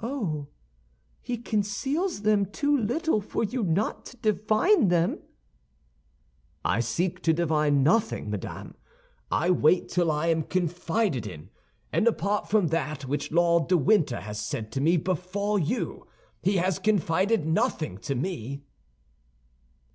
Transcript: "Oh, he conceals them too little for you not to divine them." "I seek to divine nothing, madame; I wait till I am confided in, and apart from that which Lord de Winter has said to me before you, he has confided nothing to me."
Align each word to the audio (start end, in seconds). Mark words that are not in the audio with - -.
"Oh, 0.00 0.46
he 1.20 1.36
conceals 1.36 2.22
them 2.22 2.46
too 2.46 2.74
little 2.74 3.20
for 3.20 3.44
you 3.44 3.62
not 3.62 4.06
to 4.06 4.16
divine 4.16 4.88
them." 4.88 5.18
"I 6.64 6.80
seek 6.80 7.20
to 7.24 7.34
divine 7.34 7.82
nothing, 7.82 8.30
madame; 8.30 8.76
I 9.30 9.50
wait 9.50 9.90
till 9.90 10.10
I 10.10 10.28
am 10.28 10.44
confided 10.44 11.26
in, 11.26 11.50
and 11.92 12.08
apart 12.08 12.48
from 12.48 12.68
that 12.68 13.04
which 13.04 13.30
Lord 13.30 13.68
de 13.68 13.76
Winter 13.76 14.20
has 14.20 14.40
said 14.40 14.72
to 14.72 14.80
me 14.80 14.96
before 14.96 15.58
you, 15.58 16.06
he 16.40 16.56
has 16.56 16.78
confided 16.78 17.44
nothing 17.46 17.98
to 17.98 18.14
me." 18.14 18.62